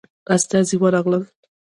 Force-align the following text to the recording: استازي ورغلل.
استازي 0.35 0.75
ورغلل. 0.81 1.23